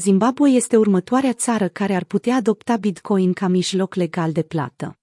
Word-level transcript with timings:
Zimbabwe 0.00 0.48
este 0.50 0.76
următoarea 0.76 1.32
țară 1.32 1.68
care 1.68 1.94
ar 1.94 2.04
putea 2.04 2.36
adopta 2.36 2.76
Bitcoin 2.76 3.32
ca 3.32 3.48
mijloc 3.48 3.94
legal 3.94 4.32
de 4.32 4.42
plată. 4.42 4.98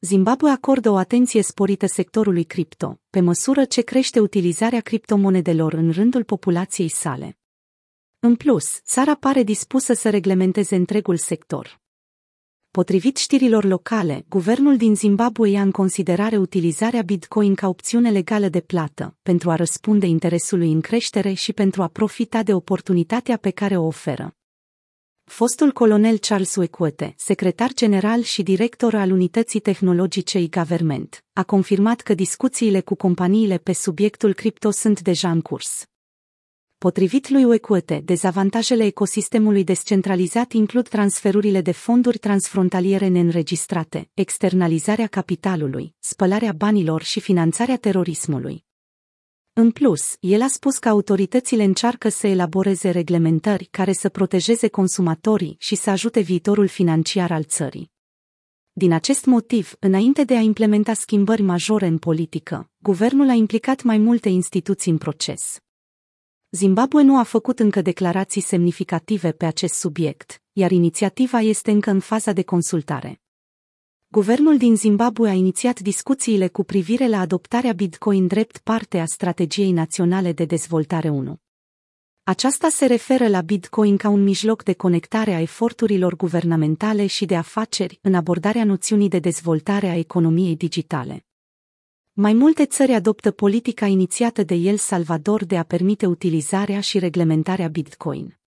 Zimbabwe 0.00 0.50
acordă 0.50 0.90
o 0.90 0.96
atenție 0.96 1.42
sporită 1.42 1.86
sectorului 1.86 2.44
cripto, 2.44 3.00
pe 3.10 3.20
măsură 3.20 3.64
ce 3.64 3.80
crește 3.80 4.20
utilizarea 4.20 4.80
criptomonedelor 4.80 5.72
în 5.72 5.90
rândul 5.90 6.24
populației 6.24 6.88
sale. 6.88 7.38
În 8.18 8.36
plus, 8.36 8.80
țara 8.84 9.14
pare 9.14 9.42
dispusă 9.42 9.92
să 9.92 10.10
reglementeze 10.10 10.76
întregul 10.76 11.16
sector. 11.16 11.81
Potrivit 12.72 13.16
știrilor 13.16 13.64
locale, 13.64 14.24
guvernul 14.28 14.76
din 14.76 14.94
Zimbabwe 14.94 15.48
ia 15.48 15.62
în 15.62 15.70
considerare 15.70 16.36
utilizarea 16.36 17.02
Bitcoin 17.02 17.54
ca 17.54 17.68
opțiune 17.68 18.10
legală 18.10 18.48
de 18.48 18.60
plată, 18.60 19.16
pentru 19.22 19.50
a 19.50 19.54
răspunde 19.54 20.06
interesului 20.06 20.72
în 20.72 20.80
creștere 20.80 21.32
și 21.32 21.52
pentru 21.52 21.82
a 21.82 21.86
profita 21.86 22.42
de 22.42 22.54
oportunitatea 22.54 23.36
pe 23.36 23.50
care 23.50 23.76
o 23.76 23.86
oferă. 23.86 24.36
Fostul 25.24 25.72
colonel 25.72 26.18
Charles 26.18 26.54
Wekwete, 26.56 27.14
secretar 27.16 27.72
general 27.72 28.22
și 28.22 28.42
director 28.42 28.94
al 28.94 29.10
Unității 29.10 29.60
Tehnologice 29.60 30.38
e-Government, 30.38 31.24
a 31.32 31.42
confirmat 31.42 32.00
că 32.00 32.14
discuțiile 32.14 32.80
cu 32.80 32.94
companiile 32.94 33.58
pe 33.58 33.72
subiectul 33.72 34.32
cripto 34.32 34.70
sunt 34.70 35.00
deja 35.00 35.30
în 35.30 35.40
curs. 35.40 35.91
Potrivit 36.82 37.28
lui 37.28 37.44
Wekwete, 37.44 38.02
dezavantajele 38.04 38.84
ecosistemului 38.84 39.64
descentralizat 39.64 40.52
includ 40.52 40.88
transferurile 40.88 41.60
de 41.60 41.72
fonduri 41.72 42.18
transfrontaliere 42.18 43.06
neînregistrate, 43.06 44.10
externalizarea 44.14 45.06
capitalului, 45.06 45.94
spălarea 45.98 46.52
banilor 46.52 47.02
și 47.02 47.20
finanțarea 47.20 47.76
terorismului. 47.76 48.64
În 49.52 49.70
plus, 49.70 50.16
el 50.20 50.42
a 50.42 50.46
spus 50.48 50.78
că 50.78 50.88
autoritățile 50.88 51.64
încearcă 51.64 52.08
să 52.08 52.26
elaboreze 52.26 52.90
reglementări 52.90 53.64
care 53.64 53.92
să 53.92 54.08
protejeze 54.08 54.68
consumatorii 54.68 55.56
și 55.58 55.74
să 55.74 55.90
ajute 55.90 56.20
viitorul 56.20 56.66
financiar 56.66 57.30
al 57.30 57.44
țării. 57.44 57.90
Din 58.72 58.92
acest 58.92 59.24
motiv, 59.24 59.74
înainte 59.78 60.24
de 60.24 60.36
a 60.36 60.40
implementa 60.40 60.94
schimbări 60.94 61.42
majore 61.42 61.86
în 61.86 61.98
politică, 61.98 62.70
guvernul 62.78 63.28
a 63.28 63.34
implicat 63.34 63.82
mai 63.82 63.98
multe 63.98 64.28
instituții 64.28 64.90
în 64.90 64.98
proces. 64.98 65.56
Zimbabwe 66.54 67.02
nu 67.02 67.18
a 67.18 67.22
făcut 67.22 67.58
încă 67.58 67.82
declarații 67.82 68.40
semnificative 68.40 69.32
pe 69.32 69.46
acest 69.46 69.74
subiect, 69.74 70.42
iar 70.52 70.70
inițiativa 70.70 71.40
este 71.40 71.70
încă 71.70 71.90
în 71.90 72.00
faza 72.00 72.32
de 72.32 72.42
consultare. 72.42 73.20
Guvernul 74.08 74.56
din 74.56 74.76
Zimbabwe 74.76 75.28
a 75.28 75.32
inițiat 75.32 75.80
discuțiile 75.80 76.48
cu 76.48 76.64
privire 76.64 77.08
la 77.08 77.20
adoptarea 77.20 77.72
Bitcoin 77.72 78.26
drept 78.26 78.58
parte 78.58 78.98
a 78.98 79.04
strategiei 79.04 79.72
naționale 79.72 80.32
de 80.32 80.44
dezvoltare 80.44 81.08
1. 81.08 81.36
Aceasta 82.22 82.68
se 82.68 82.86
referă 82.86 83.28
la 83.28 83.40
Bitcoin 83.40 83.96
ca 83.96 84.08
un 84.08 84.22
mijloc 84.22 84.62
de 84.62 84.72
conectare 84.72 85.34
a 85.34 85.40
eforturilor 85.40 86.16
guvernamentale 86.16 87.06
și 87.06 87.24
de 87.24 87.36
afaceri 87.36 87.98
în 88.02 88.14
abordarea 88.14 88.64
noțiunii 88.64 89.08
de 89.08 89.18
dezvoltare 89.18 89.88
a 89.88 89.96
economiei 89.96 90.56
digitale. 90.56 91.26
Mai 92.14 92.32
multe 92.32 92.66
țări 92.66 92.92
adoptă 92.92 93.30
politica 93.30 93.86
inițiată 93.86 94.42
de 94.42 94.54
El 94.54 94.76
Salvador 94.76 95.44
de 95.44 95.58
a 95.58 95.62
permite 95.62 96.06
utilizarea 96.06 96.80
și 96.80 96.98
reglementarea 96.98 97.68
Bitcoin. 97.68 98.38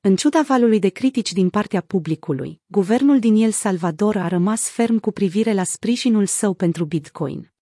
În 0.00 0.16
ciuda 0.16 0.42
valului 0.42 0.78
de 0.78 0.88
critici 0.88 1.32
din 1.32 1.50
partea 1.50 1.80
publicului, 1.80 2.60
guvernul 2.66 3.18
din 3.18 3.34
El 3.34 3.50
Salvador 3.50 4.16
a 4.16 4.28
rămas 4.28 4.68
ferm 4.68 4.98
cu 4.98 5.10
privire 5.10 5.52
la 5.52 5.64
sprijinul 5.64 6.26
său 6.26 6.54
pentru 6.54 6.84
Bitcoin. 6.84 7.52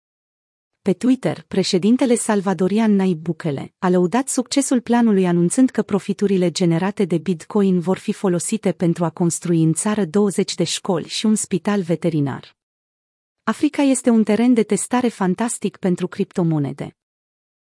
Pe 0.83 0.93
Twitter, 0.93 1.45
președintele 1.49 2.15
salvadorian 2.15 2.95
Nayib 2.95 3.19
Bukele 3.19 3.75
a 3.79 3.89
lăudat 3.89 4.29
succesul 4.29 4.81
planului 4.81 5.27
anunțând 5.27 5.71
că 5.71 5.83
profiturile 5.83 6.51
generate 6.51 7.05
de 7.05 7.19
Bitcoin 7.19 7.81
vor 7.81 7.99
fi 7.99 8.13
folosite 8.13 8.73
pentru 8.73 9.05
a 9.05 9.11
construi 9.11 9.63
în 9.63 9.73
țară 9.73 10.05
20 10.05 10.55
de 10.55 10.65
școli 10.65 11.09
și 11.09 11.27
un 11.27 11.35
spital 11.35 11.83
veterinar. 11.83 12.59
Africa 13.43 13.83
este 13.83 14.11
un 14.11 14.25
teren 14.25 14.55
de 14.55 14.63
testare 14.63 15.09
fantastic 15.09 15.77
pentru 15.77 16.09
criptomonede. 16.09 16.97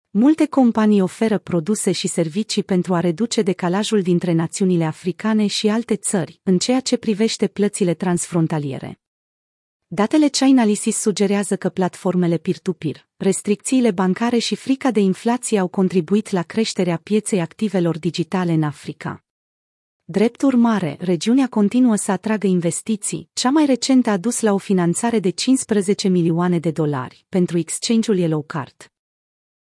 Multe 0.10 0.46
companii 0.46 1.02
oferă 1.02 1.38
produse 1.38 1.92
și 1.92 2.08
servicii 2.08 2.64
pentru 2.64 2.94
a 2.94 3.00
reduce 3.00 3.42
decalajul 3.42 4.02
dintre 4.02 4.32
națiunile 4.32 4.86
africane 4.86 5.48
și 5.48 5.68
alte 5.68 5.96
țări, 5.96 6.40
în 6.44 6.58
ceea 6.58 6.80
ce 6.80 6.98
privește 6.98 7.48
plățile 7.48 7.94
transfrontaliere. 7.94 9.00
Datele 9.88 10.28
Chainalysis 10.28 10.98
sugerează 10.98 11.58
că 11.58 11.70
platformele 11.70 12.38
peer-to-peer, 12.38 13.08
restricțiile 13.18 13.92
bancare 13.92 14.38
și 14.38 14.56
frica 14.56 14.92
de 14.92 15.00
inflație 15.00 15.60
au 15.60 15.68
contribuit 15.68 16.30
la 16.30 16.42
creșterea 16.42 16.98
pieței 16.98 17.42
activelor 17.42 18.00
digitale 18.00 18.52
în 18.52 18.64
Africa. 18.64 19.24
Drept 20.06 20.42
urmare, 20.42 20.98
regiunea 21.00 21.48
continuă 21.48 21.96
să 21.96 22.12
atragă 22.12 22.48
investiții, 22.48 23.30
cea 23.34 23.50
mai 23.50 23.66
recentă 23.66 24.10
a 24.10 24.18
dus 24.18 24.42
la 24.42 24.54
o 24.54 24.58
finanțare 24.58 25.20
de 25.20 25.30
15 25.30 26.08
milioane 26.08 26.60
de 26.60 26.72
dolari 26.72 27.26
pentru 27.30 27.58
exchange-ul 27.58 28.18
Yellowcard. 28.18 28.93